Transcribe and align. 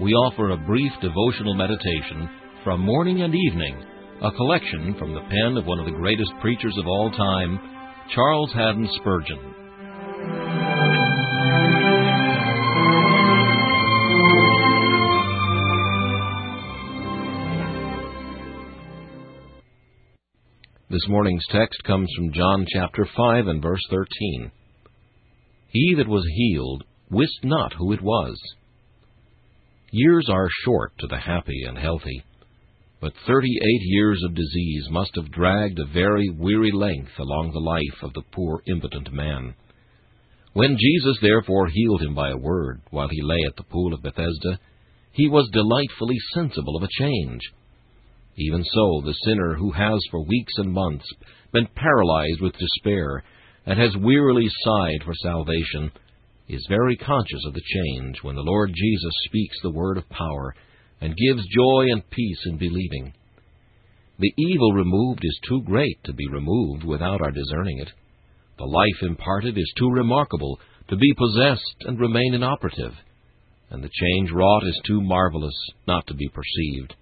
we 0.00 0.12
offer 0.12 0.50
a 0.50 0.56
brief 0.56 0.92
devotional 1.02 1.54
meditation 1.54 2.30
from 2.62 2.80
morning 2.80 3.22
and 3.22 3.34
evening, 3.34 3.84
a 4.22 4.30
collection 4.30 4.94
from 4.96 5.12
the 5.12 5.20
pen 5.20 5.56
of 5.56 5.66
one 5.66 5.80
of 5.80 5.86
the 5.86 5.98
greatest 5.98 6.30
preachers 6.40 6.76
of 6.78 6.86
all 6.86 7.10
time, 7.10 7.58
Charles 8.14 8.52
Haddon 8.52 8.88
Spurgeon. 9.00 9.54
This 20.90 21.08
morning's 21.08 21.44
text 21.50 21.82
comes 21.84 22.08
from 22.16 22.32
John 22.32 22.64
chapter 22.72 23.06
5 23.16 23.48
and 23.48 23.60
verse 23.60 23.82
13. 23.90 24.52
He 25.70 25.94
that 25.98 26.08
was 26.08 26.24
healed 26.32 26.84
wist 27.10 27.40
not 27.42 27.72
who 27.74 27.92
it 27.92 28.00
was 28.00 28.38
Years 29.90 30.28
are 30.28 30.48
short 30.64 30.92
to 30.98 31.06
the 31.06 31.16
happy 31.16 31.62
and 31.66 31.78
healthy, 31.78 32.22
but 33.00 33.14
thirty 33.26 33.56
eight 33.56 33.82
years 33.84 34.22
of 34.22 34.34
disease 34.34 34.86
must 34.90 35.14
have 35.14 35.30
dragged 35.30 35.78
a 35.78 35.86
very 35.86 36.28
weary 36.28 36.72
length 36.72 37.18
along 37.18 37.52
the 37.52 37.58
life 37.58 38.02
of 38.02 38.12
the 38.12 38.28
poor 38.32 38.62
impotent 38.66 39.10
man. 39.10 39.54
When 40.52 40.76
Jesus 40.76 41.16
therefore 41.22 41.68
healed 41.68 42.02
him 42.02 42.14
by 42.14 42.30
a 42.30 42.36
word 42.36 42.82
while 42.90 43.08
he 43.08 43.22
lay 43.22 43.42
at 43.46 43.56
the 43.56 43.62
pool 43.62 43.94
of 43.94 44.02
Bethesda, 44.02 44.60
he 45.12 45.26
was 45.26 45.48
delightfully 45.52 46.18
sensible 46.34 46.76
of 46.76 46.82
a 46.82 47.02
change. 47.02 47.40
Even 48.36 48.64
so, 48.64 49.00
the 49.06 49.16
sinner 49.24 49.54
who 49.54 49.70
has 49.72 50.00
for 50.10 50.22
weeks 50.22 50.52
and 50.58 50.70
months 50.70 51.06
been 51.50 51.68
paralyzed 51.74 52.42
with 52.42 52.52
despair, 52.58 53.24
and 53.64 53.78
has 53.80 53.96
wearily 53.96 54.48
sighed 54.64 55.02
for 55.02 55.14
salvation, 55.14 55.90
is 56.48 56.66
very 56.68 56.96
conscious 56.96 57.44
of 57.46 57.54
the 57.54 57.60
change 57.60 58.22
when 58.22 58.34
the 58.34 58.42
Lord 58.42 58.70
Jesus 58.74 59.12
speaks 59.26 59.56
the 59.62 59.70
word 59.70 59.98
of 59.98 60.08
power 60.08 60.54
and 61.00 61.14
gives 61.14 61.46
joy 61.54 61.86
and 61.92 62.08
peace 62.10 62.40
in 62.46 62.56
believing. 62.56 63.12
The 64.18 64.32
evil 64.36 64.72
removed 64.72 65.20
is 65.22 65.40
too 65.48 65.62
great 65.64 66.02
to 66.04 66.12
be 66.12 66.26
removed 66.28 66.84
without 66.84 67.20
our 67.20 67.30
discerning 67.30 67.78
it. 67.78 67.90
The 68.58 68.64
life 68.64 69.02
imparted 69.02 69.56
is 69.56 69.72
too 69.76 69.90
remarkable 69.90 70.58
to 70.88 70.96
be 70.96 71.14
possessed 71.16 71.76
and 71.82 72.00
remain 72.00 72.34
inoperative, 72.34 72.94
and 73.70 73.84
the 73.84 73.90
change 73.90 74.32
wrought 74.32 74.66
is 74.66 74.80
too 74.86 75.00
marvelous 75.00 75.54
not 75.86 76.06
to 76.08 76.14
be 76.14 76.28
perceived. 76.28 76.96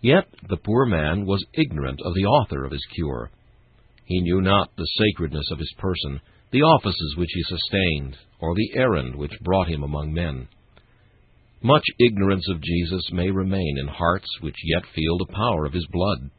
Yet 0.00 0.24
the 0.48 0.56
poor 0.56 0.86
man 0.86 1.26
was 1.26 1.44
ignorant 1.54 2.00
of 2.04 2.14
the 2.14 2.24
author 2.24 2.64
of 2.64 2.72
his 2.72 2.84
cure. 2.94 3.30
He 4.06 4.20
knew 4.20 4.40
not 4.40 4.70
the 4.76 4.86
sacredness 4.96 5.50
of 5.50 5.58
his 5.58 5.72
person, 5.78 6.20
the 6.52 6.62
offices 6.62 7.14
which 7.16 7.30
he 7.34 7.42
sustained, 7.42 8.16
or 8.40 8.54
the 8.54 8.70
errand 8.74 9.16
which 9.16 9.38
brought 9.42 9.68
him 9.68 9.82
among 9.82 10.14
men. 10.14 10.48
Much 11.60 11.82
ignorance 11.98 12.48
of 12.48 12.62
Jesus 12.62 13.02
may 13.12 13.30
remain 13.30 13.76
in 13.80 13.88
hearts 13.88 14.28
which 14.40 14.54
yet 14.64 14.84
feel 14.94 15.18
the 15.18 15.32
power 15.32 15.66
of 15.66 15.72
his 15.72 15.86
blood. 15.90 16.30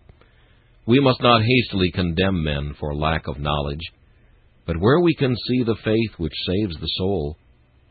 We 0.86 1.02
must 1.02 1.22
not 1.22 1.42
hastily 1.44 1.92
condemn 1.92 2.42
men 2.42 2.74
for 2.80 2.96
lack 2.96 3.28
of 3.28 3.40
knowledge, 3.40 3.86
but 4.66 4.80
where 4.80 5.02
we 5.02 5.14
can 5.16 5.36
see 5.36 5.64
the 5.64 5.76
faith 5.84 6.18
which 6.18 6.34
saves 6.46 6.80
the 6.80 6.88
soul, 6.96 7.36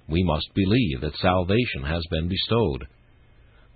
we 0.09 0.23
must 0.23 0.49
believe 0.55 1.03
that 1.03 1.17
salvation 1.17 1.83
has 1.85 2.03
been 2.11 2.29
bestowed. 2.29 2.87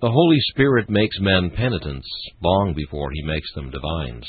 The 0.00 0.10
Holy 0.10 0.38
Spirit 0.52 0.88
makes 0.88 1.20
men 1.20 1.50
penitents 1.50 2.08
long 2.42 2.72
before 2.74 3.10
he 3.12 3.22
makes 3.22 3.52
them 3.54 3.70
divines, 3.70 4.24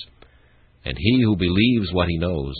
and 0.85 0.95
he 0.97 1.21
who 1.23 1.35
believes 1.35 1.91
what 1.91 2.07
he 2.07 2.17
knows 2.17 2.55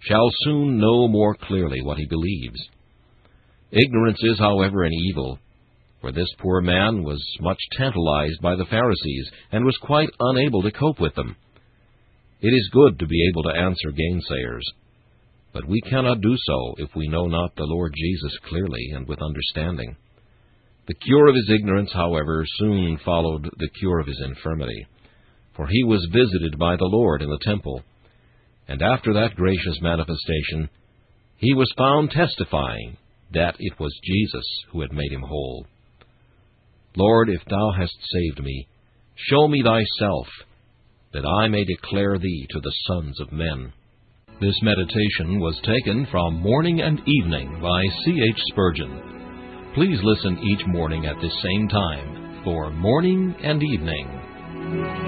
shall 0.00 0.28
soon 0.44 0.78
know 0.78 1.08
more 1.08 1.34
clearly 1.34 1.80
what 1.82 1.98
he 1.98 2.06
believes. 2.06 2.60
Ignorance 3.70 4.18
is, 4.22 4.38
however, 4.38 4.84
an 4.84 4.92
evil, 4.92 5.38
for 6.00 6.12
this 6.12 6.28
poor 6.38 6.60
man 6.60 7.02
was 7.02 7.22
much 7.40 7.58
tantalized 7.72 8.40
by 8.40 8.54
the 8.54 8.64
Pharisees, 8.66 9.30
and 9.50 9.64
was 9.64 9.76
quite 9.82 10.10
unable 10.20 10.62
to 10.62 10.70
cope 10.70 11.00
with 11.00 11.14
them. 11.14 11.36
It 12.40 12.48
is 12.54 12.70
good 12.72 13.00
to 13.00 13.06
be 13.06 13.28
able 13.28 13.42
to 13.42 13.58
answer 13.58 13.90
gainsayers, 13.90 14.62
but 15.52 15.66
we 15.66 15.80
cannot 15.80 16.20
do 16.20 16.36
so 16.36 16.74
if 16.78 16.94
we 16.94 17.08
know 17.08 17.26
not 17.26 17.56
the 17.56 17.64
Lord 17.64 17.92
Jesus 17.96 18.38
clearly 18.48 18.92
and 18.94 19.08
with 19.08 19.20
understanding. 19.20 19.96
The 20.86 20.94
cure 20.94 21.28
of 21.28 21.34
his 21.34 21.50
ignorance, 21.50 21.90
however, 21.92 22.44
soon 22.58 22.98
followed 23.04 23.50
the 23.58 23.68
cure 23.80 23.98
of 23.98 24.06
his 24.06 24.22
infirmity, 24.24 24.86
for 25.58 25.66
he 25.66 25.84
was 25.84 26.08
visited 26.10 26.58
by 26.58 26.76
the 26.76 26.88
Lord 26.88 27.20
in 27.20 27.28
the 27.28 27.40
temple 27.42 27.82
and 28.68 28.82
after 28.82 29.14
that 29.14 29.34
gracious 29.34 29.80
manifestation, 29.80 30.68
he 31.38 31.54
was 31.54 31.72
found 31.78 32.10
testifying 32.10 32.98
that 33.32 33.56
it 33.58 33.80
was 33.80 33.98
Jesus 34.04 34.44
who 34.70 34.82
had 34.82 34.92
made 34.92 35.10
him 35.10 35.22
whole. 35.22 35.66
Lord, 36.96 37.30
if 37.30 37.40
thou 37.48 37.72
hast 37.78 37.96
saved 38.12 38.44
me, 38.44 38.68
show 39.16 39.48
me 39.48 39.62
thyself, 39.62 40.26
that 41.12 41.26
I 41.26 41.48
may 41.48 41.64
declare 41.64 42.18
thee 42.18 42.46
to 42.50 42.60
the 42.60 42.72
sons 42.86 43.18
of 43.20 43.32
men. 43.32 43.72
This 44.40 44.56
meditation 44.62 45.40
was 45.40 45.58
taken 45.64 46.06
from 46.10 46.34
Morning 46.34 46.80
and 46.80 47.00
Evening 47.06 47.60
by 47.62 47.82
C. 48.04 48.20
H. 48.28 48.40
Spurgeon. 48.52 49.72
Please 49.74 49.98
listen 50.02 50.38
each 50.38 50.66
morning 50.66 51.06
at 51.06 51.20
this 51.20 51.34
same 51.42 51.68
time 51.68 52.42
for 52.44 52.70
Morning 52.70 53.34
and 53.42 53.62
Evening. 53.62 55.07